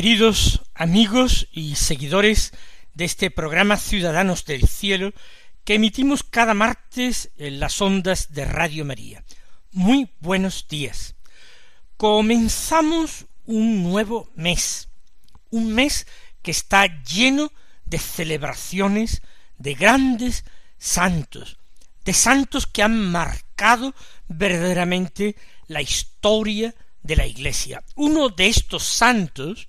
Queridos 0.00 0.62
amigos 0.72 1.46
y 1.52 1.74
seguidores 1.74 2.52
de 2.94 3.04
este 3.04 3.30
programa 3.30 3.76
Ciudadanos 3.76 4.46
del 4.46 4.66
Cielo 4.66 5.12
que 5.62 5.74
emitimos 5.74 6.22
cada 6.22 6.54
martes 6.54 7.30
en 7.36 7.60
las 7.60 7.82
ondas 7.82 8.32
de 8.32 8.46
Radio 8.46 8.86
María. 8.86 9.22
Muy 9.72 10.08
buenos 10.20 10.68
días. 10.68 11.16
Comenzamos 11.98 13.26
un 13.44 13.82
nuevo 13.82 14.30
mes, 14.34 14.88
un 15.50 15.74
mes 15.74 16.06
que 16.40 16.52
está 16.52 16.86
lleno 17.04 17.52
de 17.84 17.98
celebraciones 17.98 19.20
de 19.58 19.74
grandes 19.74 20.46
santos, 20.78 21.58
de 22.06 22.14
santos 22.14 22.66
que 22.66 22.82
han 22.82 22.98
marcado 23.10 23.94
verdaderamente 24.28 25.36
la 25.66 25.82
historia 25.82 26.74
de 27.02 27.16
la 27.16 27.26
Iglesia. 27.26 27.84
Uno 27.96 28.30
de 28.30 28.46
estos 28.46 28.84
santos 28.84 29.68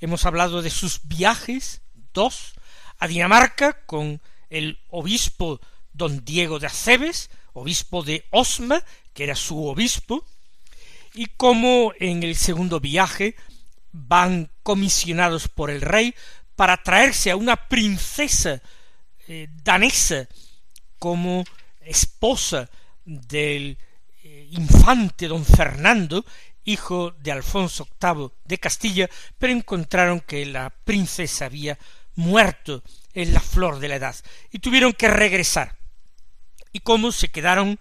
hemos 0.00 0.24
hablado 0.26 0.62
de 0.62 0.70
sus 0.70 1.00
viajes, 1.04 1.82
dos, 2.12 2.54
a 3.02 3.08
Dinamarca 3.08 3.72
con 3.84 4.22
el 4.48 4.78
obispo 4.88 5.60
don 5.92 6.24
Diego 6.24 6.60
de 6.60 6.68
Acebes, 6.68 7.30
obispo 7.52 8.04
de 8.04 8.26
Osma, 8.30 8.80
que 9.12 9.24
era 9.24 9.34
su 9.34 9.66
obispo, 9.66 10.24
y 11.12 11.26
como 11.26 11.92
en 11.98 12.22
el 12.22 12.36
segundo 12.36 12.78
viaje 12.78 13.34
van 13.90 14.52
comisionados 14.62 15.48
por 15.48 15.70
el 15.70 15.80
rey 15.80 16.14
para 16.54 16.80
traerse 16.80 17.32
a 17.32 17.36
una 17.36 17.56
princesa 17.68 18.62
eh, 19.26 19.48
danesa 19.50 20.28
como 21.00 21.42
esposa 21.80 22.70
del 23.04 23.78
eh, 24.22 24.48
infante 24.52 25.26
don 25.26 25.44
Fernando, 25.44 26.24
hijo 26.62 27.10
de 27.18 27.32
Alfonso 27.32 27.88
VIII 28.00 28.30
de 28.44 28.58
Castilla, 28.58 29.10
pero 29.38 29.52
encontraron 29.52 30.20
que 30.20 30.46
la 30.46 30.70
princesa 30.70 31.46
había 31.46 31.76
muerto 32.14 32.82
en 33.14 33.32
la 33.34 33.40
flor 33.40 33.78
de 33.78 33.88
la 33.88 33.96
edad, 33.96 34.16
y 34.50 34.58
tuvieron 34.58 34.92
que 34.92 35.08
regresar. 35.08 35.76
Y 36.72 36.80
cómo 36.80 37.12
se 37.12 37.28
quedaron 37.28 37.78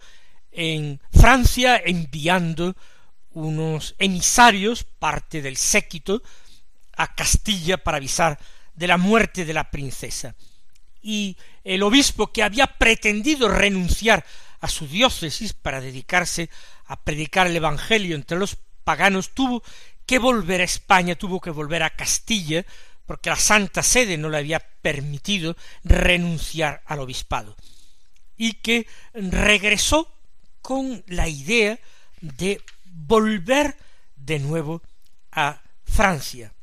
en 0.51 0.99
Francia 1.11 1.81
enviando 1.83 2.75
unos 3.31 3.95
emisarios, 3.97 4.83
parte 4.83 5.41
del 5.41 5.55
séquito, 5.55 6.21
a 6.97 7.15
Castilla 7.15 7.77
para 7.77 7.97
avisar 7.97 8.37
de 8.75 8.87
la 8.87 8.97
muerte 8.97 9.45
de 9.45 9.53
la 9.53 9.71
princesa. 9.71 10.35
Y 11.01 11.37
el 11.63 11.83
obispo 11.83 12.31
que 12.31 12.43
había 12.43 12.67
pretendido 12.67 13.47
renunciar 13.47 14.25
a 14.59 14.67
su 14.67 14.87
diócesis 14.87 15.53
para 15.53 15.81
dedicarse 15.81 16.49
a 16.85 17.01
predicar 17.01 17.47
el 17.47 17.55
Evangelio 17.55 18.15
entre 18.15 18.37
los 18.37 18.57
paganos 18.83 19.33
tuvo 19.33 19.63
que 20.05 20.19
volver 20.19 20.61
a 20.61 20.65
España, 20.65 21.15
tuvo 21.15 21.39
que 21.39 21.49
volver 21.49 21.83
a 21.83 21.89
Castilla 21.89 22.65
porque 23.11 23.29
la 23.29 23.35
Santa 23.35 23.83
Sede 23.83 24.17
no 24.17 24.29
le 24.29 24.37
había 24.37 24.61
permitido 24.61 25.57
renunciar 25.83 26.81
al 26.85 27.01
obispado, 27.01 27.57
y 28.37 28.53
que 28.53 28.87
regresó 29.13 30.09
con 30.61 31.03
la 31.07 31.27
idea 31.27 31.77
de 32.21 32.61
volver 32.85 33.75
de 34.15 34.39
nuevo 34.39 34.81
a 35.29 35.61
Francia. 35.83 36.53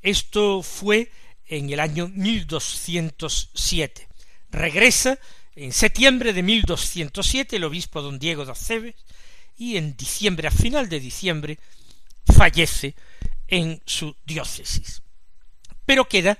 Esto 0.00 0.62
fue 0.62 1.10
en 1.48 1.68
el 1.70 1.80
año 1.80 2.06
1207. 2.06 4.06
Regresa 4.52 5.18
en 5.56 5.72
septiembre 5.72 6.32
de 6.32 6.44
1207 6.44 7.56
el 7.56 7.64
obispo 7.64 8.00
don 8.00 8.20
Diego 8.20 8.44
de 8.44 8.52
Aceves 8.52 8.94
y 9.56 9.76
en 9.76 9.96
diciembre, 9.96 10.46
a 10.46 10.52
final 10.52 10.88
de 10.88 11.00
diciembre, 11.00 11.58
fallece 12.32 12.94
en 13.48 13.82
su 13.84 14.14
diócesis 14.24 15.02
pero 15.86 16.08
queda 16.08 16.38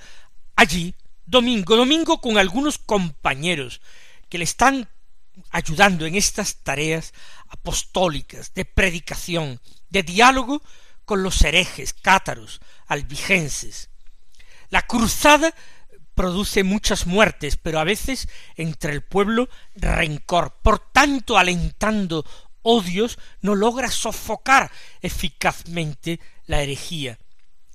allí 0.56 0.94
domingo, 1.27 1.76
domingo 1.76 2.20
con 2.20 2.38
algunos 2.38 2.79
compañeros 2.79 3.81
que 4.29 4.38
le 4.38 4.44
están 4.44 4.88
ayudando 5.50 6.06
en 6.06 6.14
estas 6.14 6.56
tareas 6.56 7.12
apostólicas, 7.49 8.55
de 8.55 8.64
predicación, 8.64 9.61
de 9.91 10.02
diálogo 10.02 10.62
con 11.05 11.23
los 11.23 11.43
herejes, 11.43 11.93
cátaros, 11.93 12.61
albigenses. 12.87 13.91
La 14.70 14.82
cruzada 14.82 15.55
produce 16.14 16.62
muchas 16.62 17.06
muertes, 17.06 17.56
pero 17.56 17.79
a 17.79 17.85
veces 17.85 18.29
entre 18.56 18.93
el 18.93 19.02
pueblo 19.02 19.49
rencor. 19.75 20.56
Por 20.62 20.79
tanto, 20.79 21.37
alentando 21.37 22.25
odios, 22.62 23.19
no 23.40 23.55
logra 23.55 23.90
sofocar 23.90 24.70
eficazmente 25.00 26.20
la 26.47 26.62
herejía 26.62 27.19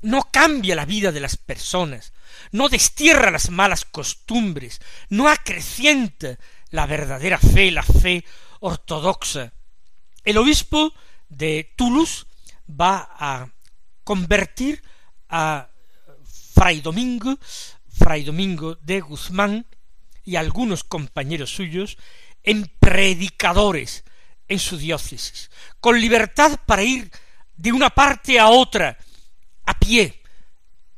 no 0.01 0.29
cambia 0.31 0.75
la 0.75 0.85
vida 0.85 1.11
de 1.11 1.19
las 1.19 1.37
personas, 1.37 2.13
no 2.51 2.69
destierra 2.69 3.31
las 3.31 3.49
malas 3.49 3.85
costumbres, 3.85 4.79
no 5.09 5.27
acrecienta 5.27 6.37
la 6.69 6.85
verdadera 6.85 7.37
fe, 7.37 7.71
la 7.71 7.83
fe 7.83 8.23
ortodoxa. 8.59 9.53
El 10.23 10.37
obispo 10.37 10.93
de 11.27 11.73
Toulouse 11.75 12.25
va 12.69 13.09
a 13.17 13.49
convertir 14.03 14.81
a 15.29 15.69
Fray 16.53 16.81
Domingo, 16.81 17.37
Fray 17.87 18.23
Domingo 18.23 18.75
de 18.75 19.01
Guzmán 19.01 19.65
y 20.23 20.35
algunos 20.35 20.83
compañeros 20.83 21.51
suyos 21.51 21.97
en 22.43 22.71
predicadores 22.79 24.03
en 24.47 24.59
su 24.59 24.77
diócesis, 24.77 25.51
con 25.79 25.99
libertad 25.99 26.59
para 26.65 26.83
ir 26.83 27.11
de 27.55 27.71
una 27.71 27.89
parte 27.89 28.39
a 28.39 28.47
otra, 28.47 28.97
a 29.69 29.77
pie, 29.77 30.23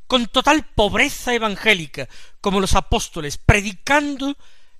con 0.06 0.28
total 0.28 0.64
pobreza 0.74 1.34
evangélica, 1.34 2.08
como 2.40 2.58
los 2.58 2.74
apóstoles, 2.74 3.36
predicando 3.36 4.34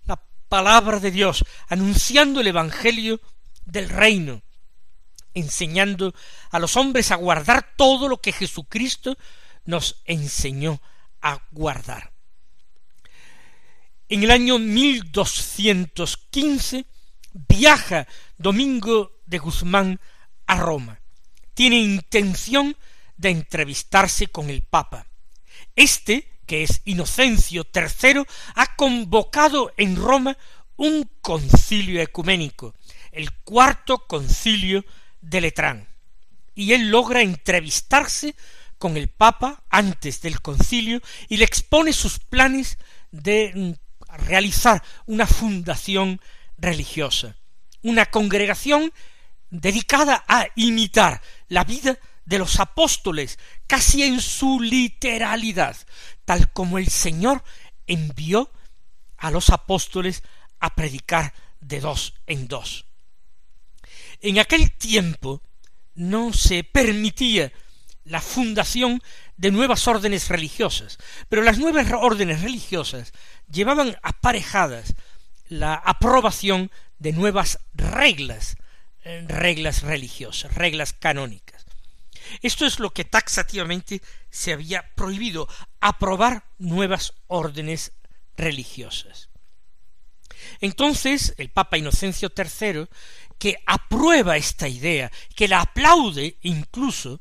la 0.07 0.19
palabra 0.49 0.99
de 0.99 1.11
Dios, 1.11 1.45
anunciando 1.69 2.41
el 2.41 2.47
Evangelio 2.47 3.21
del 3.67 3.91
reino. 3.91 4.41
enseñando 5.35 6.15
a 6.51 6.59
los 6.59 6.77
hombres 6.77 7.11
a 7.11 7.17
guardar 7.17 7.75
todo 7.77 8.07
lo 8.07 8.21
que 8.21 8.33
Jesucristo 8.33 9.17
nos 9.65 10.03
enseñó 10.05 10.83
a 11.23 11.41
guardar. 11.53 12.13
En 14.11 14.23
el 14.23 14.31
año 14.31 14.59
1215 14.59 16.85
viaja 17.33 18.07
Domingo 18.37 19.23
de 19.25 19.39
Guzmán 19.39 20.01
a 20.47 20.57
Roma. 20.57 21.01
Tiene 21.55 21.79
intención 21.79 22.77
de 23.23 23.31
entrevistarse 23.31 24.27
con 24.27 24.51
el 24.51 24.63
Papa. 24.63 25.07
Este, 25.77 26.41
que 26.45 26.65
es 26.65 26.83
Inocencio 26.85 27.67
III, 27.73 28.25
ha 28.57 28.77
convocado 28.77 29.73
en 29.77 29.97
Roma 29.97 30.37
un 30.77 31.09
concilio 31.21 32.03
ecuménico, 32.03 32.75
el 33.13 33.33
cuarto 33.33 34.07
concilio 34.07 34.85
de 35.21 35.41
Letrán, 35.41 35.89
y 36.55 36.73
él 36.73 36.91
logra 36.91 37.23
entrevistarse 37.23 38.35
con 38.77 38.97
el 38.97 39.09
Papa 39.09 39.63
antes 39.71 40.21
del 40.21 40.43
concilio 40.43 41.01
y 41.29 41.37
le 41.37 41.45
expone 41.45 41.93
sus 41.93 42.19
planes 42.19 42.77
de 43.13 43.53
mm, 43.55 43.73
realizar 44.27 44.83
una 45.07 45.29
fundación 45.29 46.21
religiosa, 46.59 47.37
una 47.83 48.07
congregación 48.07 48.93
dedicada 49.51 50.25
a 50.27 50.49
imitar 50.57 51.23
la 51.49 51.63
vida 51.63 51.99
de 52.25 52.39
los 52.39 52.61
apóstoles, 52.61 53.39
casi 53.67 54.03
en 54.03 54.21
su 54.21 54.61
literalidad, 54.61 55.77
tal 56.25 56.53
como 56.53 56.79
el 56.79 56.89
Señor 56.89 57.43
envió 57.87 58.51
a 59.17 59.31
los 59.31 59.51
apóstoles 59.51 60.23
a 60.61 60.75
predicar 60.75 61.35
de 61.61 61.81
dos 61.81 62.15
en 62.27 62.49
dos. 62.49 62.87
En 64.21 64.39
aquel 64.39 64.73
tiempo 64.73 65.43
no 65.95 66.33
se 66.33 66.65
permitía 66.65 67.53
la 68.05 68.21
fundación 68.21 69.03
de 69.37 69.51
nuevas 69.51 69.87
órdenes 69.89 70.29
religiosas, 70.29 70.99
pero 71.29 71.43
las 71.43 71.59
nuevas 71.59 71.91
órdenes 71.93 72.43
religiosas 72.43 73.13
llevaban 73.51 73.97
aparejadas 74.03 74.95
la 75.49 75.75
aprobación 75.75 76.71
de 76.99 77.13
nuevas 77.13 77.59
reglas, 77.75 78.57
eh, 79.05 79.25
reglas 79.29 79.83
religiosas, 79.83 80.55
reglas 80.55 80.93
canónicas. 80.93 81.62
Esto 82.41 82.67
es 82.67 82.79
lo 82.79 82.91
que 82.91 83.05
taxativamente 83.05 84.01
se 84.31 84.53
había 84.53 84.95
prohibido, 84.95 85.49
aprobar 85.81 86.45
nuevas 86.59 87.15
órdenes 87.27 87.93
religiosas. 88.37 89.29
Entonces 90.61 91.35
el 91.39 91.51
Papa 91.51 91.79
Inocencio 91.79 92.33
III 92.37 92.87
que 93.39 93.57
aprueba 93.67 94.37
esta 94.37 94.69
idea, 94.69 95.11
que 95.35 95.49
la 95.49 95.61
aplaude 95.61 96.39
incluso, 96.43 97.21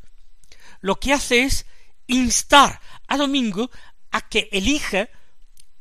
lo 0.80 1.00
que 1.00 1.14
hace 1.14 1.44
es 1.44 1.66
instar 2.08 2.80
a 3.08 3.18
Domingo 3.18 3.72
a 4.12 4.22
que 4.22 4.48
elija 4.52 5.10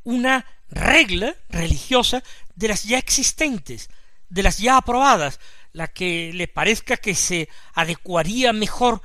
una 0.03 0.47
regla 0.71 1.35
religiosa 1.49 2.23
de 2.55 2.69
las 2.69 2.85
ya 2.85 2.99
existentes, 2.99 3.91
de 4.29 4.43
las 4.43 4.59
ya 4.59 4.77
aprobadas, 4.77 5.41
la 5.73 5.89
que 5.89 6.33
le 6.33 6.49
parezca 6.49 6.97
que 6.97 7.15
se 7.15 7.49
adecuaría 7.75 8.53
mejor 8.53 9.03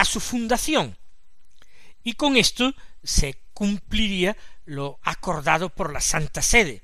a 0.00 0.04
su 0.06 0.18
fundación. 0.18 0.96
Y 2.02 2.14
con 2.14 2.38
esto 2.38 2.74
se 3.04 3.38
cumpliría 3.52 4.34
lo 4.64 4.98
acordado 5.02 5.68
por 5.68 5.92
la 5.92 6.00
Santa 6.00 6.40
Sede. 6.40 6.82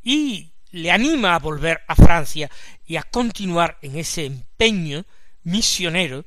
Y 0.00 0.52
le 0.70 0.92
anima 0.92 1.34
a 1.34 1.40
volver 1.40 1.82
a 1.88 1.96
Francia 1.96 2.48
y 2.86 2.94
a 2.96 3.02
continuar 3.02 3.78
en 3.82 3.98
ese 3.98 4.26
empeño 4.26 5.04
misionero, 5.42 6.24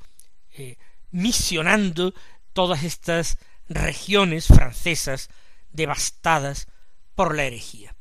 eh, 0.58 0.76
misionando 1.12 2.14
todas 2.52 2.84
estas 2.84 3.38
regiones 3.70 4.48
francesas 4.48 5.30
devastadas 5.72 6.68
por 7.16 7.34
la 7.34 7.46
herejía. 7.46 7.96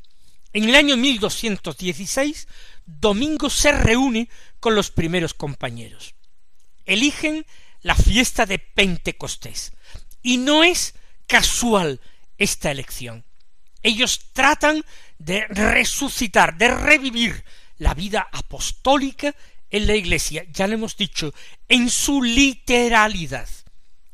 En 0.53 0.65
el 0.65 0.75
año 0.75 0.97
1216, 0.97 2.49
Domingo 2.85 3.49
se 3.49 3.71
reúne 3.71 4.29
con 4.59 4.75
los 4.75 4.91
primeros 4.91 5.35
compañeros. 5.35 6.17
Eligen 6.85 7.47
la 7.83 7.95
fiesta 7.95 8.47
de 8.47 8.59
Pentecostés. 8.59 9.73
Y 10.23 10.39
no 10.39 10.65
es 10.65 10.95
casual 11.27 12.01
esta 12.39 12.71
elección. 12.71 13.25
Ellos 13.83 14.33
tratan 14.33 14.85
de 15.19 15.47
resucitar, 15.47 16.57
de 16.57 16.75
revivir 16.75 17.45
la 17.79 17.95
vida 17.95 18.29
apostólica 18.33 19.35
en 19.71 19.87
la 19.87 19.95
Iglesia, 19.95 20.45
ya 20.51 20.67
lo 20.67 20.75
hemos 20.75 20.97
dicho, 20.97 21.33
en 21.69 21.91
su 21.91 22.23
literalidad. 22.23 23.49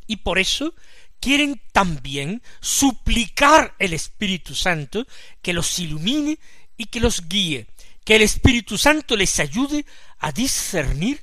Y 0.06 0.16
por 0.16 0.38
eso 0.38 0.74
quieren 1.20 1.60
también 1.72 2.42
suplicar 2.60 3.74
el 3.78 3.92
Espíritu 3.92 4.54
Santo 4.54 5.06
que 5.40 5.52
los 5.52 5.78
ilumine 5.78 6.38
y 6.76 6.86
que 6.86 7.00
los 7.00 7.28
guíe, 7.28 7.66
que 8.04 8.16
el 8.16 8.22
Espíritu 8.22 8.76
Santo 8.76 9.16
les 9.16 9.38
ayude 9.38 9.86
a 10.18 10.32
discernir 10.32 11.22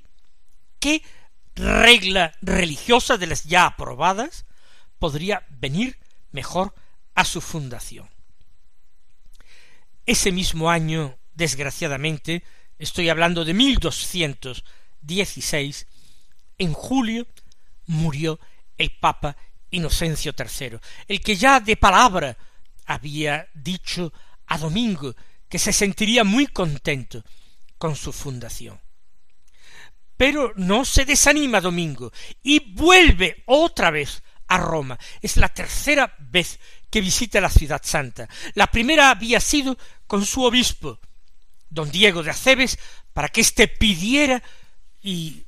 qué 0.80 1.04
regla 1.60 2.34
religiosa 2.42 3.18
de 3.18 3.28
las 3.28 3.44
ya 3.44 3.66
aprobadas 3.66 4.46
podría 4.98 5.46
venir 5.50 6.00
mejor 6.32 6.74
a 7.16 7.26
su 7.26 7.42
fundación. 7.42 8.10
Ese 10.06 10.32
mismo 10.32 10.70
año, 10.70 11.18
desgraciadamente, 11.34 12.46
estoy 12.78 13.10
hablando 13.10 13.44
de 13.46 13.54
1216, 13.54 15.88
en 16.58 16.74
julio 16.74 17.28
murió 17.86 18.40
el 18.78 18.92
Papa 18.92 19.36
Inocencio 19.72 20.34
III, 20.38 20.80
el 21.08 21.22
que 21.22 21.36
ya 21.36 21.60
de 21.60 21.78
palabra 21.78 22.36
había 22.86 23.48
dicho 23.54 24.12
a 24.48 24.58
Domingo 24.58 25.16
que 25.48 25.60
se 25.60 25.72
sentiría 25.74 26.24
muy 26.24 26.48
contento 26.48 27.24
con 27.78 27.96
su 27.96 28.12
fundación. 28.12 28.80
Pero 30.20 30.52
no 30.58 30.84
se 30.84 31.06
desanima 31.06 31.62
Domingo 31.62 32.12
y 32.44 32.74
vuelve 32.74 33.42
otra 33.46 33.90
vez 33.90 34.22
a 34.50 34.58
Roma. 34.58 35.00
Es 35.22 35.38
la 35.38 35.48
tercera 35.48 36.14
vez 36.20 36.60
que 36.90 37.00
visita 37.00 37.40
la 37.40 37.50
ciudad 37.50 37.80
santa. 37.82 38.28
La 38.54 38.68
primera 38.68 39.12
había 39.12 39.40
sido 39.40 39.78
con 40.08 40.26
su 40.26 40.44
obispo, 40.44 41.00
don 41.70 41.90
Diego 41.90 42.22
de 42.22 42.32
Acebes, 42.32 42.78
para 43.14 43.30
que 43.30 43.40
éste 43.40 43.70
pidiera 43.70 44.44
y 45.02 45.46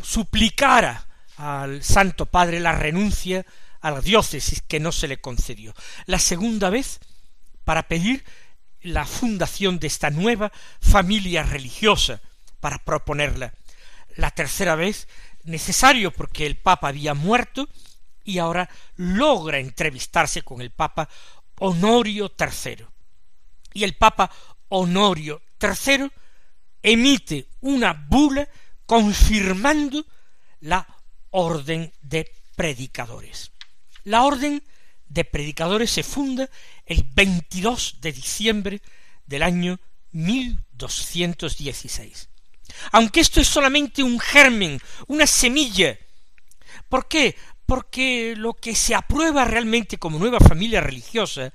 suplicara 0.00 1.08
al 1.36 1.82
Santo 1.82 2.26
Padre 2.26 2.60
la 2.60 2.76
renuncia 2.76 3.44
a 3.80 3.90
la 3.90 4.00
diócesis 4.00 4.62
que 4.62 4.78
no 4.78 4.92
se 4.92 5.08
le 5.08 5.20
concedió. 5.20 5.74
La 6.06 6.20
segunda 6.20 6.70
vez 6.70 7.00
para 7.64 7.88
pedir 7.88 8.24
la 8.80 9.06
fundación 9.06 9.80
de 9.80 9.88
esta 9.88 10.10
nueva 10.10 10.52
familia 10.80 11.42
religiosa, 11.42 12.20
para 12.60 12.78
proponerla. 12.78 13.54
La 14.16 14.30
tercera 14.30 14.74
vez 14.74 15.08
necesario 15.44 16.12
porque 16.12 16.46
el 16.46 16.56
Papa 16.56 16.88
había 16.88 17.14
muerto 17.14 17.68
y 18.24 18.38
ahora 18.38 18.68
logra 18.96 19.58
entrevistarse 19.58 20.42
con 20.42 20.60
el 20.60 20.70
Papa 20.70 21.08
Honorio 21.58 22.32
III. 22.38 22.86
Y 23.74 23.84
el 23.84 23.96
Papa 23.96 24.30
Honorio 24.68 25.42
III 25.60 26.10
emite 26.82 27.48
una 27.60 27.92
bula 27.92 28.48
confirmando 28.86 30.04
la 30.60 30.86
orden 31.30 31.92
de 32.02 32.30
predicadores. 32.56 33.52
La 34.04 34.22
orden 34.22 34.62
de 35.08 35.24
predicadores 35.24 35.90
se 35.90 36.02
funda 36.02 36.48
el 36.86 37.04
22 37.04 37.98
de 38.00 38.12
diciembre 38.12 38.82
del 39.26 39.42
año 39.42 39.78
1216. 40.12 42.28
Aunque 42.92 43.20
esto 43.20 43.40
es 43.40 43.48
solamente 43.48 44.02
un 44.02 44.18
germen, 44.18 44.80
una 45.08 45.26
semilla. 45.26 45.98
¿Por 46.88 47.08
qué? 47.08 47.36
porque 47.72 48.34
lo 48.36 48.52
que 48.52 48.74
se 48.74 48.94
aprueba 48.94 49.46
realmente 49.46 49.96
como 49.96 50.18
nueva 50.18 50.40
familia 50.40 50.82
religiosa 50.82 51.54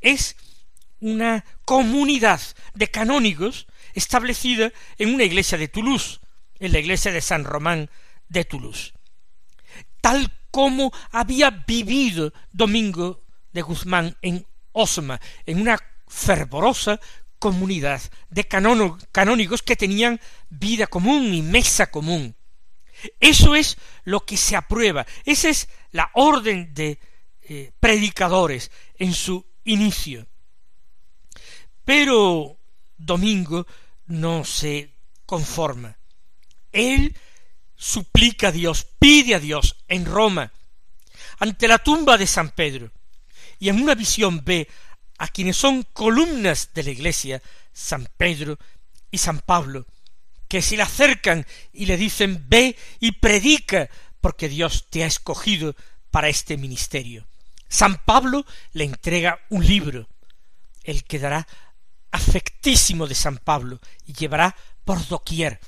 es 0.00 0.34
una 1.00 1.44
comunidad 1.66 2.40
de 2.72 2.90
canónigos 2.90 3.66
establecida 3.92 4.72
en 4.96 5.14
una 5.14 5.24
iglesia 5.24 5.58
de 5.58 5.68
Toulouse, 5.68 6.20
en 6.58 6.72
la 6.72 6.78
iglesia 6.78 7.12
de 7.12 7.20
San 7.20 7.44
Román 7.44 7.90
de 8.30 8.46
Toulouse, 8.46 8.94
tal 10.00 10.32
como 10.50 10.90
había 11.10 11.50
vivido 11.50 12.32
Domingo 12.50 13.26
de 13.52 13.60
Guzmán 13.60 14.16
en 14.22 14.46
Osma, 14.72 15.20
en 15.44 15.60
una 15.60 15.78
fervorosa 16.06 16.98
comunidad 17.38 18.02
de 18.30 18.46
canónigos 18.46 19.62
que 19.62 19.76
tenían 19.76 20.20
vida 20.48 20.86
común 20.86 21.32
y 21.34 21.42
mesa 21.42 21.90
común, 21.90 22.34
eso 23.20 23.54
es 23.54 23.78
lo 24.04 24.24
que 24.24 24.36
se 24.36 24.56
aprueba. 24.56 25.06
Esa 25.24 25.48
es 25.48 25.68
la 25.92 26.10
orden 26.14 26.74
de 26.74 26.98
eh, 27.42 27.72
predicadores 27.78 28.70
en 28.96 29.14
su 29.14 29.46
inicio. 29.64 30.26
Pero 31.84 32.58
Domingo 32.96 33.66
no 34.06 34.44
se 34.44 34.94
conforma. 35.24 35.96
Él 36.72 37.16
suplica 37.76 38.48
a 38.48 38.52
Dios, 38.52 38.86
pide 38.98 39.34
a 39.34 39.38
Dios 39.38 39.76
en 39.86 40.04
Roma, 40.04 40.52
ante 41.38 41.68
la 41.68 41.78
tumba 41.78 42.18
de 42.18 42.26
San 42.26 42.50
Pedro, 42.50 42.90
y 43.60 43.68
en 43.68 43.80
una 43.80 43.94
visión 43.94 44.42
ve 44.44 44.68
a 45.18 45.28
quienes 45.28 45.56
son 45.56 45.82
columnas 45.92 46.70
de 46.74 46.84
la 46.84 46.90
iglesia, 46.90 47.42
San 47.72 48.08
Pedro 48.16 48.58
y 49.10 49.18
San 49.18 49.40
Pablo, 49.40 49.86
que 50.48 50.62
se 50.62 50.76
le 50.76 50.82
acercan 50.82 51.46
y 51.72 51.86
le 51.86 51.96
dicen 51.96 52.44
ve 52.48 52.76
y 53.00 53.12
predica, 53.12 53.90
porque 54.20 54.48
Dios 54.48 54.86
te 54.90 55.04
ha 55.04 55.06
escogido 55.06 55.76
para 56.10 56.28
este 56.28 56.56
ministerio. 56.56 57.26
San 57.68 58.02
Pablo 58.04 58.46
le 58.72 58.84
entrega 58.84 59.38
un 59.50 59.66
libro. 59.66 60.08
Él 60.82 61.04
quedará 61.04 61.46
afectísimo 62.10 63.06
de 63.06 63.14
San 63.14 63.38
Pablo 63.38 63.80
y 64.06 64.14
llevará 64.14 64.56
por 64.84 65.06
doquier 65.06 65.60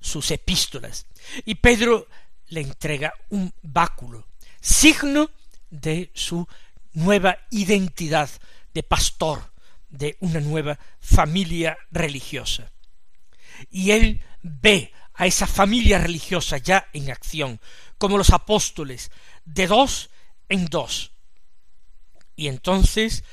sus 0.00 0.30
epístolas. 0.30 1.06
Y 1.44 1.56
Pedro 1.56 2.06
le 2.48 2.60
entrega 2.60 3.12
un 3.30 3.52
báculo, 3.62 4.26
signo 4.60 5.30
de 5.70 6.10
su 6.14 6.46
nueva 6.92 7.38
identidad 7.50 8.30
de 8.74 8.82
pastor 8.82 9.52
de 9.88 10.16
una 10.20 10.40
nueva 10.40 10.78
familia 11.00 11.78
religiosa. 11.90 12.70
Y 13.70 13.90
él 13.90 14.22
ve 14.42 14.92
a 15.14 15.26
esa 15.26 15.46
familia 15.46 15.98
religiosa 15.98 16.58
ya 16.58 16.88
en 16.92 17.10
acción, 17.10 17.58
como 17.98 18.16
los 18.16 18.30
apóstoles, 18.30 19.10
de 19.44 19.66
dos 19.66 20.10
en 20.48 20.66
dos. 20.66 21.10
Y 22.36 22.46
entonces 22.48 23.24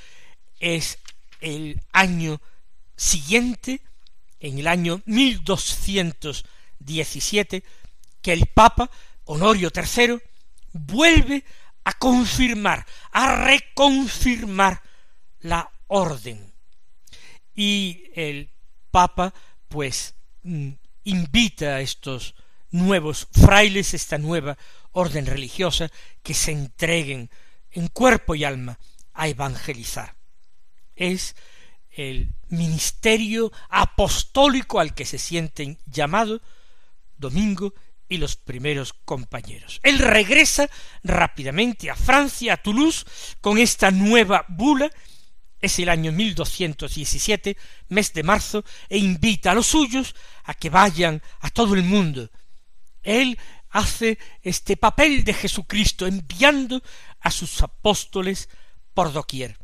es 0.59 0.97
el 1.39 1.79
año 1.93 2.41
siguiente, 2.95 3.81
en 4.39 4.57
el 4.59 4.67
año 4.67 5.01
1217, 5.05 7.63
que 8.21 8.33
el 8.33 8.45
Papa 8.47 8.91
Honorio 9.25 9.71
III 9.73 10.19
vuelve 10.73 11.43
a 11.85 11.93
confirmar, 11.93 12.85
a 13.11 13.45
reconfirmar 13.45 14.81
la 15.47 15.71
orden. 15.87 16.53
Y 17.55 18.03
el 18.15 18.49
Papa, 18.91 19.33
pues, 19.67 20.15
mm, 20.43 20.69
invita 21.03 21.75
a 21.75 21.81
estos 21.81 22.35
nuevos 22.71 23.27
frailes, 23.31 23.93
esta 23.93 24.17
nueva 24.17 24.57
orden 24.91 25.25
religiosa, 25.25 25.91
que 26.23 26.33
se 26.33 26.51
entreguen 26.51 27.29
en 27.71 27.87
cuerpo 27.87 28.35
y 28.35 28.43
alma 28.43 28.79
a 29.13 29.27
evangelizar. 29.27 30.15
Es 30.95 31.35
el 31.91 32.33
ministerio 32.49 33.51
apostólico 33.69 34.79
al 34.79 34.93
que 34.93 35.05
se 35.05 35.17
sienten 35.17 35.79
llamados 35.85 36.41
Domingo 37.17 37.73
y 38.09 38.17
los 38.17 38.35
primeros 38.35 38.93
compañeros. 38.93 39.79
Él 39.83 39.99
regresa 39.99 40.69
rápidamente 41.03 41.89
a 41.89 41.95
Francia, 41.95 42.53
a 42.53 42.57
Toulouse, 42.57 43.05
con 43.41 43.57
esta 43.57 43.91
nueva 43.91 44.45
bula, 44.47 44.89
es 45.61 45.79
el 45.79 45.89
año 45.89 46.11
1217, 46.11 47.57
mes 47.89 48.13
de 48.13 48.23
marzo, 48.23 48.63
e 48.89 48.97
invita 48.97 49.51
a 49.51 49.55
los 49.55 49.67
suyos 49.67 50.15
a 50.43 50.53
que 50.53 50.69
vayan 50.69 51.21
a 51.39 51.49
todo 51.49 51.73
el 51.73 51.83
mundo. 51.83 52.29
Él 53.03 53.37
hace 53.69 54.17
este 54.41 54.77
papel 54.77 55.23
de 55.23 55.33
Jesucristo 55.33 56.07
enviando 56.07 56.81
a 57.19 57.31
sus 57.31 57.61
apóstoles 57.61 58.49
por 58.93 59.11
doquier. 59.13 59.57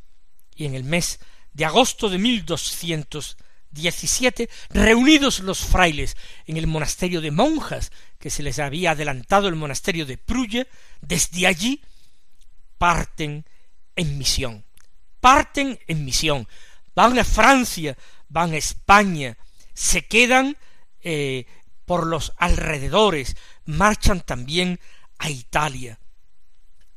Y 0.56 0.66
en 0.66 0.76
el 0.76 0.84
mes 0.84 1.20
de 1.54 1.66
agosto 1.66 2.10
de 2.10 2.18
1217, 2.18 4.50
reunidos 4.70 5.40
los 5.40 5.60
frailes 5.60 6.18
en 6.46 6.58
el 6.58 6.68
monasterio 6.68 7.22
de 7.22 7.32
monjas 7.32 7.94
que 8.20 8.30
se 8.30 8.44
les 8.44 8.60
había 8.60 8.92
adelantado 8.92 9.48
el 9.48 9.56
monasterio 9.56 10.06
de 10.06 10.18
Prulla, 10.18 10.68
desde 11.02 11.48
allí 11.48 11.82
parten 12.78 13.46
en 13.96 14.18
misión. 14.18 14.66
Parten 15.24 15.80
en 15.88 16.04
misión. 16.04 16.50
Van 16.94 17.18
a 17.18 17.24
Francia, 17.24 17.98
van 18.28 18.52
a 18.52 18.58
España, 18.58 19.38
se 19.74 20.06
quedan 20.06 20.58
eh, 21.00 21.46
por 21.86 22.06
los 22.08 22.34
alrededores, 22.36 23.38
marchan 23.64 24.20
también 24.20 24.82
a 25.20 25.30
Italia. 25.30 25.98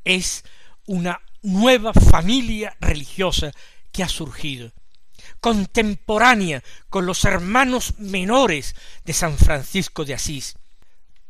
Es 0.03 0.43
una 0.87 1.21
nueva 1.43 1.93
familia 1.93 2.77
religiosa 2.81 3.53
que 3.93 4.03
ha 4.03 4.09
surgido, 4.09 4.73
contemporánea 5.39 6.65
con 6.91 7.07
los 7.07 7.25
hermanos 7.25 7.97
menores 7.99 8.75
de 9.05 9.13
San 9.13 9.39
Francisco 9.39 10.05
de 10.05 10.15
Asís. 10.15 10.57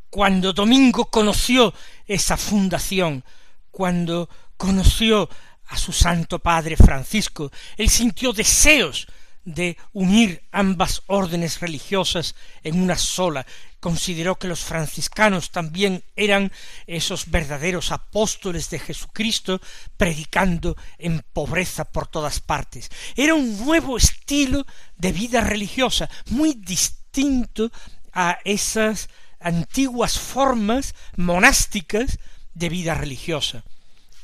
Cuando 0.08 0.54
Domingo 0.54 1.10
conoció 1.10 1.74
esa 2.06 2.38
fundación, 2.38 3.22
cuando 3.70 4.30
conoció 4.56 5.28
a 5.68 5.76
su 5.76 5.92
santo 5.92 6.38
padre 6.38 6.76
Francisco, 6.76 7.50
él 7.76 7.88
sintió 7.88 8.32
deseos 8.32 9.06
de 9.46 9.78
unir 9.92 10.42
ambas 10.50 11.02
órdenes 11.06 11.60
religiosas 11.60 12.34
en 12.64 12.82
una 12.82 12.98
sola. 12.98 13.46
Consideró 13.78 14.38
que 14.38 14.48
los 14.48 14.60
franciscanos 14.60 15.52
también 15.52 16.02
eran 16.16 16.50
esos 16.88 17.30
verdaderos 17.30 17.92
apóstoles 17.92 18.68
de 18.70 18.80
Jesucristo, 18.80 19.60
predicando 19.96 20.76
en 20.98 21.24
pobreza 21.32 21.84
por 21.84 22.08
todas 22.08 22.40
partes. 22.40 22.90
Era 23.14 23.34
un 23.34 23.64
nuevo 23.64 23.96
estilo 23.96 24.66
de 24.96 25.12
vida 25.12 25.40
religiosa, 25.40 26.10
muy 26.26 26.54
distinto 26.54 27.70
a 28.12 28.38
esas 28.44 29.08
antiguas 29.38 30.18
formas 30.18 30.94
monásticas 31.16 32.18
de 32.54 32.68
vida 32.68 32.94
religiosa. 32.94 33.62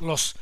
Los 0.01 0.35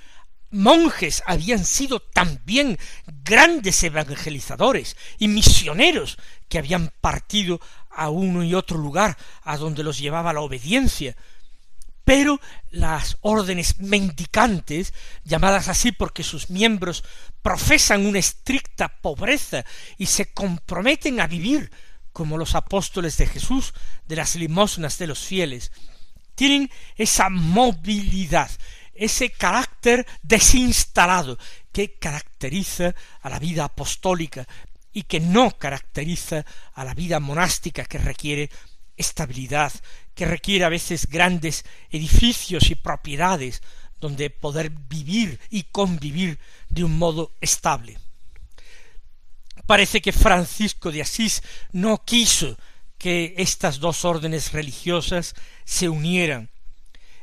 monjes 0.50 1.22
habían 1.26 1.64
sido 1.64 2.00
también 2.00 2.78
grandes 3.24 3.82
evangelizadores 3.82 4.96
y 5.18 5.28
misioneros 5.28 6.18
que 6.48 6.58
habían 6.58 6.92
partido 7.00 7.60
a 7.90 8.10
uno 8.10 8.44
y 8.44 8.54
otro 8.54 8.78
lugar 8.78 9.16
a 9.42 9.56
donde 9.56 9.82
los 9.82 9.98
llevaba 9.98 10.32
la 10.32 10.40
obediencia. 10.40 11.16
Pero 12.04 12.40
las 12.70 13.18
órdenes 13.20 13.78
mendicantes, 13.78 14.94
llamadas 15.24 15.68
así 15.68 15.92
porque 15.92 16.24
sus 16.24 16.50
miembros 16.50 17.04
profesan 17.42 18.06
una 18.06 18.18
estricta 18.18 18.88
pobreza 18.88 19.64
y 19.96 20.06
se 20.06 20.32
comprometen 20.32 21.20
a 21.20 21.26
vivir 21.26 21.70
como 22.12 22.36
los 22.36 22.54
apóstoles 22.54 23.16
de 23.18 23.26
Jesús 23.26 23.74
de 24.06 24.16
las 24.16 24.34
limosnas 24.34 24.98
de 24.98 25.06
los 25.06 25.20
fieles, 25.20 25.70
tienen 26.34 26.70
esa 26.96 27.28
movilidad, 27.28 28.50
ese 29.00 29.30
carácter 29.30 30.06
desinstalado 30.22 31.38
que 31.72 31.94
caracteriza 31.94 32.94
a 33.22 33.30
la 33.30 33.38
vida 33.38 33.64
apostólica 33.64 34.46
y 34.92 35.04
que 35.04 35.20
no 35.20 35.56
caracteriza 35.56 36.44
a 36.74 36.84
la 36.84 36.92
vida 36.92 37.18
monástica 37.18 37.86
que 37.86 37.96
requiere 37.96 38.50
estabilidad, 38.98 39.72
que 40.14 40.26
requiere 40.26 40.66
a 40.66 40.68
veces 40.68 41.06
grandes 41.06 41.64
edificios 41.90 42.70
y 42.70 42.74
propiedades 42.74 43.62
donde 43.98 44.28
poder 44.28 44.68
vivir 44.68 45.40
y 45.48 45.62
convivir 45.64 46.38
de 46.68 46.84
un 46.84 46.98
modo 46.98 47.32
estable. 47.40 47.98
Parece 49.66 50.02
que 50.02 50.12
Francisco 50.12 50.92
de 50.92 51.00
Asís 51.00 51.42
no 51.72 52.04
quiso 52.04 52.58
que 52.98 53.32
estas 53.38 53.78
dos 53.78 54.04
órdenes 54.04 54.52
religiosas 54.52 55.34
se 55.64 55.88
unieran, 55.88 56.50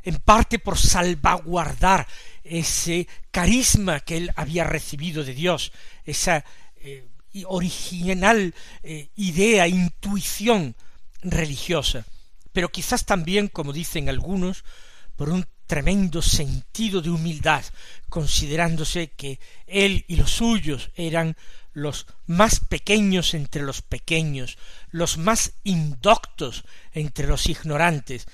en 0.07 0.19
parte 0.19 0.57
por 0.57 0.77
salvaguardar 0.77 2.07
ese 2.41 3.09
carisma 3.29 3.99
que 3.99 4.15
él 4.15 4.31
había 4.37 4.63
recibido 4.63 5.25
de 5.25 5.33
Dios, 5.33 5.73
esa 6.05 6.45
eh, 6.77 7.05
original 7.43 8.55
eh, 8.83 9.09
idea, 9.17 9.67
intuición 9.67 10.77
religiosa, 11.21 12.05
pero 12.53 12.69
quizás 12.69 13.05
también, 13.05 13.49
como 13.49 13.73
dicen 13.73 14.07
algunos, 14.07 14.63
por 15.17 15.29
un 15.29 15.45
tremendo 15.65 16.21
sentido 16.21 17.01
de 17.01 17.09
humildad, 17.09 17.65
considerándose 18.07 19.09
que 19.09 19.41
él 19.65 20.05
y 20.07 20.15
los 20.15 20.31
suyos 20.31 20.89
eran 20.95 21.35
los 21.73 22.07
más 22.27 22.61
pequeños 22.61 23.33
entre 23.33 23.61
los 23.61 23.81
pequeños, 23.81 24.57
los 24.89 25.17
más 25.17 25.51
indoctos 25.65 26.63
entre 26.93 27.27
los 27.27 27.47
ignorantes, 27.47 28.25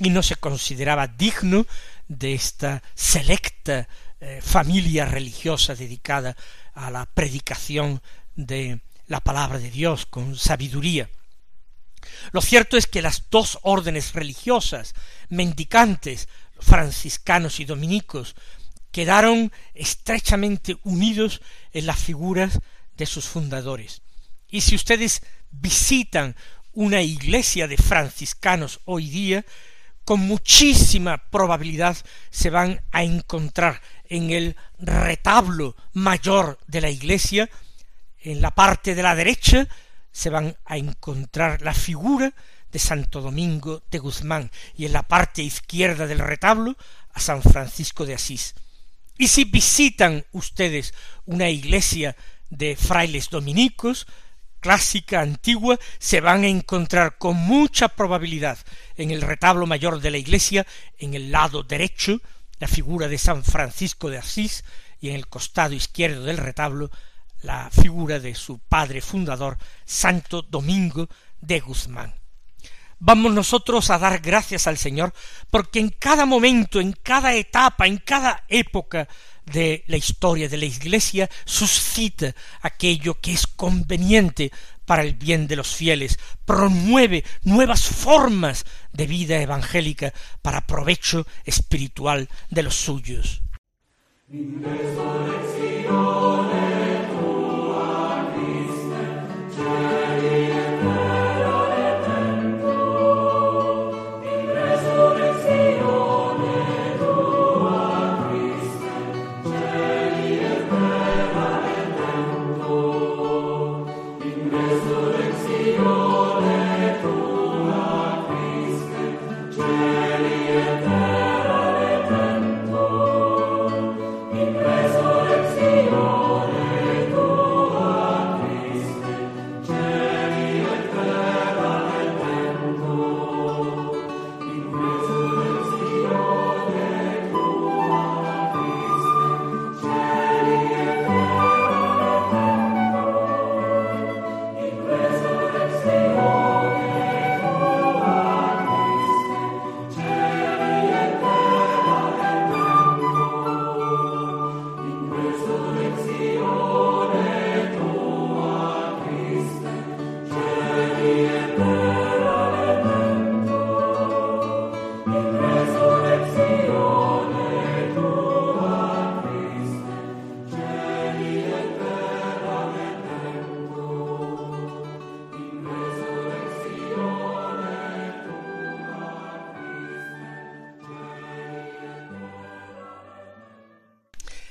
y 0.00 0.10
no 0.10 0.22
se 0.22 0.36
consideraba 0.36 1.06
digno 1.06 1.66
de 2.06 2.34
esta 2.34 2.82
selecta 2.94 3.88
eh, 4.20 4.40
familia 4.42 5.04
religiosa 5.04 5.74
dedicada 5.74 6.36
a 6.74 6.90
la 6.90 7.06
predicación 7.06 8.02
de 8.34 8.80
la 9.06 9.20
palabra 9.20 9.58
de 9.58 9.70
Dios 9.70 10.06
con 10.06 10.36
sabiduría. 10.36 11.08
Lo 12.32 12.40
cierto 12.40 12.76
es 12.76 12.86
que 12.86 13.02
las 13.02 13.24
dos 13.30 13.58
órdenes 13.62 14.14
religiosas, 14.14 14.94
mendicantes, 15.28 16.28
franciscanos 16.58 17.60
y 17.60 17.64
dominicos, 17.64 18.34
quedaron 18.90 19.52
estrechamente 19.74 20.78
unidos 20.84 21.40
en 21.72 21.86
las 21.86 21.98
figuras 21.98 22.60
de 22.96 23.06
sus 23.06 23.26
fundadores. 23.26 24.02
Y 24.48 24.62
si 24.62 24.74
ustedes 24.74 25.22
visitan 25.50 26.36
una 26.72 27.02
iglesia 27.02 27.68
de 27.68 27.76
franciscanos 27.76 28.80
hoy 28.84 29.08
día, 29.08 29.44
con 30.08 30.20
muchísima 30.20 31.18
probabilidad 31.18 31.94
se 32.30 32.48
van 32.48 32.80
a 32.92 33.02
encontrar 33.02 33.82
en 34.08 34.30
el 34.30 34.56
retablo 34.78 35.76
mayor 35.92 36.58
de 36.66 36.80
la 36.80 36.88
iglesia, 36.88 37.50
en 38.22 38.40
la 38.40 38.50
parte 38.52 38.94
de 38.94 39.02
la 39.02 39.14
derecha, 39.14 39.68
se 40.10 40.30
van 40.30 40.56
a 40.64 40.78
encontrar 40.78 41.60
la 41.60 41.74
figura 41.74 42.32
de 42.72 42.78
Santo 42.78 43.20
Domingo 43.20 43.82
de 43.90 43.98
Guzmán 43.98 44.50
y 44.74 44.86
en 44.86 44.94
la 44.94 45.02
parte 45.02 45.42
izquierda 45.42 46.06
del 46.06 46.20
retablo 46.20 46.78
a 47.12 47.20
San 47.20 47.42
Francisco 47.42 48.06
de 48.06 48.14
Asís. 48.14 48.54
Y 49.18 49.28
si 49.28 49.44
visitan 49.44 50.24
ustedes 50.32 50.94
una 51.26 51.50
iglesia 51.50 52.16
de 52.48 52.76
frailes 52.76 53.28
dominicos, 53.28 54.06
clásica, 54.60 55.20
antigua, 55.20 55.78
se 55.98 56.20
van 56.20 56.44
a 56.44 56.48
encontrar 56.48 57.18
con 57.18 57.36
mucha 57.36 57.88
probabilidad 57.88 58.58
en 58.96 59.10
el 59.10 59.22
retablo 59.22 59.66
mayor 59.66 60.00
de 60.00 60.10
la 60.10 60.18
iglesia, 60.18 60.66
en 60.98 61.14
el 61.14 61.30
lado 61.30 61.62
derecho, 61.62 62.20
la 62.58 62.68
figura 62.68 63.08
de 63.08 63.18
San 63.18 63.44
Francisco 63.44 64.10
de 64.10 64.18
Asís, 64.18 64.64
y 65.00 65.10
en 65.10 65.14
el 65.14 65.28
costado 65.28 65.74
izquierdo 65.74 66.24
del 66.24 66.38
retablo, 66.38 66.90
la 67.42 67.70
figura 67.70 68.18
de 68.18 68.34
su 68.34 68.58
padre 68.58 69.00
fundador, 69.00 69.58
Santo 69.84 70.42
Domingo 70.42 71.08
de 71.40 71.60
Guzmán. 71.60 72.14
Vamos 73.00 73.32
nosotros 73.32 73.90
a 73.90 73.98
dar 73.98 74.18
gracias 74.18 74.66
al 74.66 74.76
Señor 74.76 75.14
porque 75.50 75.78
en 75.78 75.90
cada 75.90 76.26
momento, 76.26 76.80
en 76.80 76.92
cada 76.92 77.32
etapa, 77.34 77.86
en 77.86 77.98
cada 77.98 78.42
época 78.48 79.08
de 79.52 79.84
la 79.86 79.96
historia 79.96 80.48
de 80.48 80.56
la 80.56 80.64
Iglesia 80.64 81.28
suscita 81.44 82.34
aquello 82.62 83.20
que 83.20 83.32
es 83.32 83.46
conveniente 83.46 84.50
para 84.84 85.02
el 85.02 85.14
bien 85.14 85.46
de 85.46 85.56
los 85.56 85.74
fieles, 85.74 86.18
promueve 86.46 87.24
nuevas 87.44 87.82
formas 87.86 88.64
de 88.92 89.06
vida 89.06 89.40
evangélica 89.40 90.14
para 90.40 90.66
provecho 90.66 91.26
espiritual 91.44 92.28
de 92.48 92.62
los 92.62 92.74
suyos. 92.74 93.42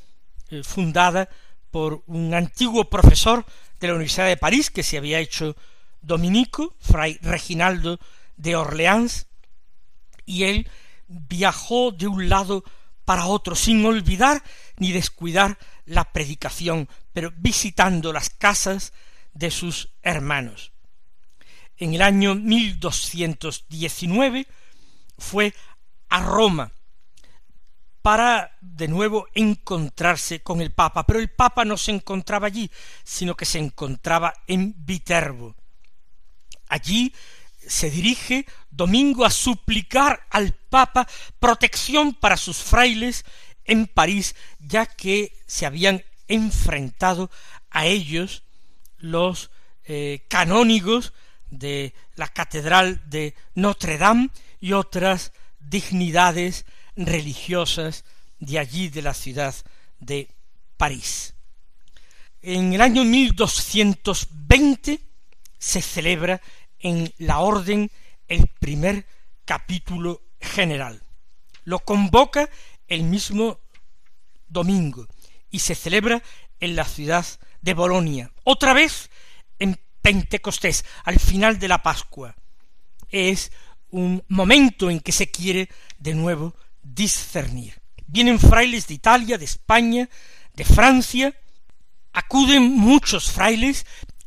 eh, 0.51 0.63
fundada 0.63 1.29
por 1.71 2.03
un 2.07 2.35
antiguo 2.35 2.89
profesor 2.89 3.45
de 3.79 3.89
la 3.89 3.95
Universidad 3.95 4.27
de 4.27 4.37
París 4.37 4.71
que 4.71 4.83
se 4.83 4.97
había 4.97 5.21
hecho 5.21 5.57
dominico, 6.01 6.75
fray 6.81 7.19
Reginaldo 7.23 8.01
de 8.37 8.57
Orleans, 8.57 9.27
y 10.25 10.45
él 10.45 10.71
viajó 11.07 11.93
de 11.93 12.07
un 12.07 12.29
lado 12.29 12.65
para 13.05 13.27
otro 13.27 13.55
sin 13.55 13.85
olvidar 13.87 14.43
ni 14.77 14.93
descuidar 14.93 15.59
la 15.87 16.13
predicación, 16.13 16.89
pero 17.13 17.33
visitando 17.37 18.13
las 18.13 18.31
casas 18.31 18.93
de 19.33 19.51
sus 19.51 19.91
hermanos. 20.03 20.73
En 21.79 21.95
el 21.95 22.03
año 22.03 22.35
1219 22.35 24.47
fue 25.17 25.55
a 26.09 26.23
Roma 26.23 26.73
para 28.03 28.57
de 28.61 28.89
nuevo 28.89 29.29
encontrarse 29.35 30.43
con 30.43 30.61
el 30.61 30.73
Papa, 30.73 31.07
pero 31.07 31.19
el 31.19 31.31
Papa 31.31 31.65
no 31.65 31.77
se 31.77 31.93
encontraba 31.93 32.47
allí, 32.47 32.71
sino 33.05 33.37
que 33.37 33.45
se 33.45 33.59
encontraba 33.59 34.33
en 34.47 34.75
Viterbo. 34.79 35.57
Allí 36.69 37.15
se 37.67 37.91
dirige 37.91 38.47
Domingo 38.71 39.25
a 39.25 39.31
suplicar 39.31 40.27
al 40.31 40.53
Papa 40.53 41.07
protección 41.39 42.15
para 42.15 42.37
sus 42.37 42.59
frailes 42.59 43.25
en 43.65 43.87
París, 43.87 44.35
ya 44.59 44.87
que 44.87 45.33
se 45.47 45.67
habían 45.67 46.05
enfrentado 46.29 47.31
a 47.71 47.87
ellos 47.87 48.43
los 48.99 49.51
eh, 49.85 50.25
canónigos 50.29 51.13
de 51.51 51.95
la 52.17 52.29
Catedral 52.29 53.01
de 53.09 53.35
Notre 53.55 53.99
Dame 53.99 54.31
y 54.61 54.73
otras 54.73 55.33
dignidades 55.61 56.67
religiosas 56.97 58.05
de 58.39 58.59
allí 58.59 58.89
de 58.89 59.03
la 59.03 59.15
ciudad 59.15 59.55
de 60.01 60.29
París. 60.77 61.35
En 62.43 62.73
el 62.73 62.81
año 62.81 63.05
1220 63.05 65.01
se 65.59 65.83
celebra 65.83 66.41
en 66.81 67.13
la 67.19 67.39
orden 67.41 67.91
el 68.27 68.47
primer 68.61 69.07
capítulo 69.45 70.23
general. 70.41 71.03
Lo 71.65 71.81
convoca 71.81 72.49
el 72.87 73.03
mismo 73.03 73.61
domingo 74.49 75.07
y 75.51 75.61
se 75.61 75.75
celebra 75.75 76.23
en 76.61 76.77
la 76.77 76.85
ciudad 76.85 77.27
de 77.61 77.75
Bolonia, 77.75 78.33
otra 78.45 78.73
vez 78.73 79.11
en 79.59 79.79
Pentecostés, 80.03 80.85
al 81.05 81.19
final 81.19 81.59
de 81.59 81.69
la 81.69 81.83
Pascua. 81.83 82.35
Es 83.11 83.53
un 83.91 84.23
momento 84.29 84.91
en 84.91 85.01
que 85.01 85.13
se 85.13 85.31
quiere 85.31 85.69
de 85.99 86.15
nuevo 86.15 86.55
discernir. 86.83 87.81
Vienen 88.07 88.39
frailes 88.39 88.87
de 88.87 88.95
Italia, 88.95 89.39
de 89.39 89.45
España, 89.45 90.09
de 90.55 90.65
Francia, 90.65 91.35
acuden 92.13 92.63
muchos 92.63 93.31
frailes 93.31 93.87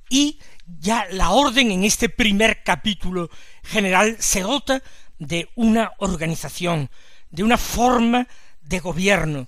y 0.10 0.40
ya 0.80 1.08
la 1.12 1.32
orden 1.32 1.72
en 1.72 1.84
este 1.84 2.10
primer 2.10 2.64
capítulo 2.64 3.30
general 3.64 4.18
se 4.20 4.42
dota 4.42 4.82
de 5.20 5.50
una 5.56 5.92
organización, 5.98 6.90
de 7.30 7.44
una 7.44 7.58
forma 7.58 8.28
de 8.62 8.80
gobierno, 8.80 9.48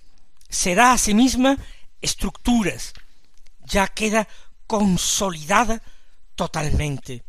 se 0.50 0.76
da 0.76 0.94
a 0.94 0.98
sí 0.98 1.14
misma 1.14 1.58
estructuras, 2.02 2.94
ya 3.66 3.88
queda 3.88 4.28
consolidada 4.68 5.82
totalmente. 6.36 7.24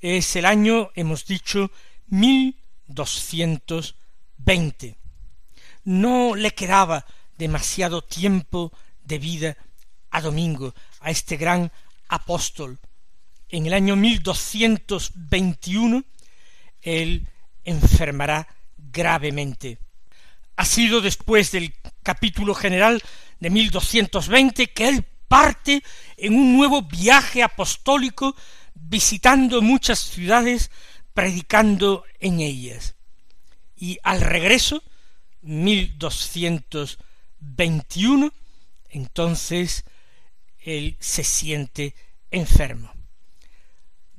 Es 0.00 0.36
el 0.36 0.44
año, 0.44 0.90
hemos 0.94 1.26
dicho, 1.26 1.70
mil 2.06 2.60
doscientos 2.86 3.96
veinte. 4.36 4.96
No 5.84 6.34
le 6.34 6.52
quedaba 6.52 7.04
demasiado 7.36 8.02
tiempo 8.02 8.72
de 9.02 9.18
vida 9.18 9.56
a 10.10 10.20
Domingo, 10.20 10.74
a 11.00 11.10
este 11.10 11.36
gran 11.36 11.72
apóstol. 12.08 12.78
En 13.50 13.66
el 13.66 13.72
año 13.72 13.96
mil 13.96 14.22
doscientos 14.22 15.12
veintiuno 15.14 16.04
él 16.82 17.26
enfermará 17.64 18.46
gravemente. 18.76 19.78
Ha 20.56 20.64
sido 20.64 21.00
después 21.00 21.52
del 21.52 21.74
capítulo 22.02 22.54
general 22.54 23.00
de 23.40 23.50
mil 23.50 23.70
doscientos 23.70 24.28
veinte 24.28 24.72
que 24.72 24.88
él 24.88 25.04
parte 25.28 25.82
en 26.16 26.34
un 26.34 26.56
nuevo 26.56 26.82
viaje 26.82 27.42
apostólico 27.42 28.36
visitando 28.74 29.62
muchas 29.62 29.98
ciudades, 29.98 30.70
predicando 31.14 32.04
en 32.18 32.40
ellas. 32.40 32.96
Y 33.76 33.98
al 34.02 34.20
regreso, 34.20 34.82
1221, 35.42 38.32
entonces 38.90 39.84
él 40.58 40.96
se 40.98 41.22
siente 41.24 41.94
enfermo. 42.30 42.97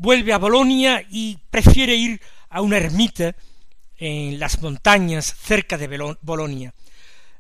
Vuelve 0.02 0.32
a 0.32 0.38
Bolonia 0.38 1.06
y 1.10 1.38
prefiere 1.50 1.94
ir 1.94 2.22
a 2.50 2.62
una 2.62 2.78
ermita 2.78 3.36
en 3.98 4.40
las 4.40 4.62
montañas 4.62 5.36
cerca 5.38 5.78
de 5.78 6.16
Bolonia. 6.22 6.74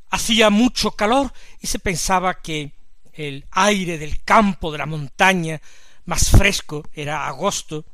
Hacía 0.09 0.49
mucho 0.49 0.91
calor 0.91 1.31
y 1.61 1.67
se 1.67 1.79
pensaba 1.79 2.41
que 2.41 2.73
el 3.13 3.45
aire 3.51 3.97
del 3.97 4.21
campo, 4.25 4.73
de 4.73 4.77
la 4.77 4.85
montaña, 4.85 5.61
más 6.03 6.31
fresco, 6.31 6.83
era 6.91 7.27
agosto, 7.27 7.85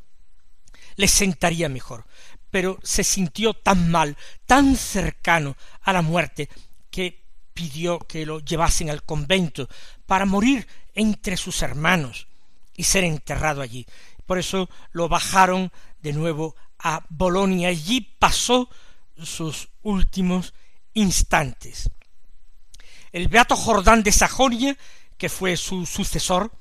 le 0.95 1.08
sentaría 1.08 1.69
mejor. 1.69 2.04
Pero 2.49 2.80
se 2.82 3.04
sintió 3.04 3.54
tan 3.54 3.91
mal, 3.91 4.17
tan 4.47 4.75
cercano 4.75 5.56
a 5.84 5.93
la 5.93 6.01
muerte, 6.01 6.49
que 6.89 7.21
pidió 7.54 7.99
que 7.99 8.25
lo 8.25 8.39
llevasen 8.39 8.89
al 8.89 9.04
convento 9.04 9.69
para 10.08 10.25
morir 10.25 10.67
entre 10.95 11.38
sus 11.38 11.62
hermanos 11.62 12.25
y 12.75 12.84
ser 12.84 13.04
enterrado 13.04 13.62
allí. 13.62 13.86
Por 14.25 14.39
eso 14.39 14.69
lo 14.91 15.07
bajaron 15.07 15.71
de 16.01 16.13
nuevo 16.13 16.55
a 16.79 17.05
Bolonia. 17.09 17.69
Allí 17.69 18.01
pasó 18.01 18.69
sus 19.21 19.69
últimos 19.81 20.53
instantes. 20.93 21.89
El 23.11 23.27
beato 23.27 23.55
Jordán 23.55 24.03
de 24.03 24.11
Sajonia 24.11 24.77
que 25.17 25.29
fue 25.29 25.57
su 25.57 25.85
sucesor, 25.85 26.51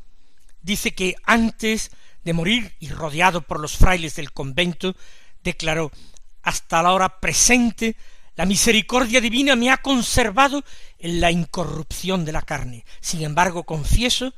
dice 0.63 0.95
que 0.95 1.17
antes 1.25 1.91
de 2.23 2.33
morir 2.33 2.75
y 2.79 2.89
rodeado 2.89 3.43
por 3.43 3.61
los 3.61 3.77
frailes 3.77 4.17
del 4.17 4.33
convento, 4.33 4.97
declaró 5.43 5.91
hasta 6.43 6.83
la 6.83 6.93
hora 6.93 7.21
presente 7.21 7.97
la 8.37 8.47
misericordia 8.47 9.21
divina 9.21 9.55
me 9.55 9.71
ha 9.71 9.77
conservado 9.77 10.65
en 10.99 11.21
la 11.21 11.31
incorrupción 11.31 12.25
de 12.25 12.33
la 12.33 12.43
carne. 12.43 12.85
Sin 13.01 13.23
embargo, 13.23 13.63
confieso 13.63 14.35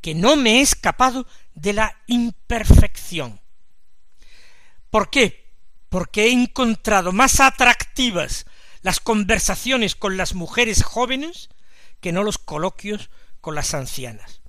que 0.00 0.14
no 0.14 0.36
me 0.36 0.58
he 0.58 0.60
escapado 0.60 1.26
de 1.54 1.72
la 1.72 1.96
imperfección. 2.06 3.40
¿Por 4.90 5.10
qué? 5.10 5.52
Porque 5.88 6.26
he 6.26 6.32
encontrado 6.32 7.12
más 7.12 7.40
atractivas 7.40 8.46
las 8.82 9.00
conversaciones 9.00 9.94
con 9.96 10.16
las 10.16 10.34
mujeres 10.34 10.82
jóvenes 10.82 11.48
que 12.00 12.12
no 12.12 12.22
los 12.22 12.38
coloquios 12.38 13.10
con 13.40 13.54
las 13.54 13.74
ancianas. 13.74 14.40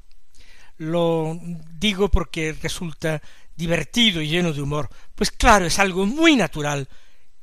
Lo 0.78 1.38
digo 1.42 2.10
porque 2.10 2.56
resulta 2.62 3.22
divertido 3.56 4.22
y 4.22 4.30
lleno 4.30 4.54
de 4.54 4.62
humor, 4.62 4.90
pues 5.16 5.32
claro, 5.32 5.66
es 5.66 5.80
algo 5.80 6.06
muy 6.06 6.36
natural 6.36 6.88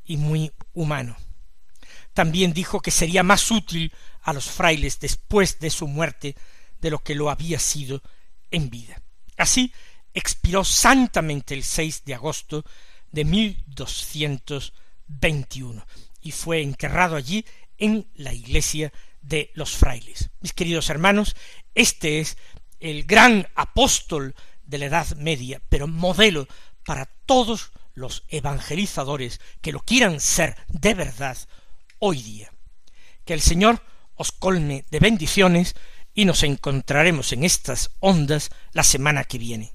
y 0.04 0.16
muy 0.16 0.52
humano. 0.72 1.16
También 2.14 2.54
dijo 2.54 2.80
que 2.80 2.90
sería 2.90 3.22
más 3.22 3.50
útil 3.50 3.92
a 4.22 4.32
los 4.32 4.50
frailes 4.50 4.98
después 5.00 5.58
de 5.58 5.68
su 5.68 5.86
muerte 5.86 6.34
de 6.86 6.90
lo 6.90 7.00
que 7.00 7.16
lo 7.16 7.30
había 7.30 7.58
sido 7.58 8.00
en 8.52 8.70
vida. 8.70 9.02
Así 9.36 9.72
expiró 10.14 10.62
santamente 10.62 11.52
el 11.52 11.64
6 11.64 12.04
de 12.04 12.14
agosto 12.14 12.64
de 13.10 13.24
1221 13.24 15.84
y 16.22 16.30
fue 16.30 16.62
enterrado 16.62 17.16
allí 17.16 17.44
en 17.76 18.06
la 18.14 18.32
iglesia 18.32 18.92
de 19.20 19.50
los 19.54 19.76
frailes. 19.76 20.30
Mis 20.40 20.52
queridos 20.52 20.90
hermanos, 20.90 21.34
este 21.74 22.20
es 22.20 22.36
el 22.78 23.02
gran 23.02 23.48
apóstol 23.56 24.36
de 24.62 24.78
la 24.78 24.86
Edad 24.86 25.16
Media, 25.16 25.60
pero 25.68 25.88
modelo 25.88 26.46
para 26.84 27.06
todos 27.26 27.72
los 27.94 28.22
evangelizadores 28.28 29.40
que 29.60 29.72
lo 29.72 29.80
quieran 29.80 30.20
ser 30.20 30.56
de 30.68 30.94
verdad 30.94 31.36
hoy 31.98 32.22
día. 32.22 32.52
Que 33.24 33.34
el 33.34 33.40
Señor 33.40 33.82
os 34.14 34.30
colme 34.30 34.84
de 34.88 35.00
bendiciones 35.00 35.74
y 36.16 36.24
nos 36.24 36.42
encontraremos 36.42 37.32
en 37.32 37.44
estas 37.44 37.90
ondas 38.00 38.50
la 38.72 38.82
semana 38.82 39.22
que 39.22 39.38
viene. 39.38 39.74